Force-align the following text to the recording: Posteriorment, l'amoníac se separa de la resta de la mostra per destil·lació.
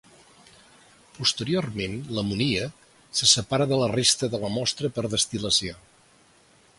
Posteriorment, 1.17 1.97
l'amoníac 2.19 2.89
se 3.19 3.29
separa 3.35 3.67
de 3.73 3.81
la 3.83 3.91
resta 3.93 4.31
de 4.37 4.43
la 4.45 4.53
mostra 4.57 4.95
per 4.97 5.05
destil·lació. 5.15 5.81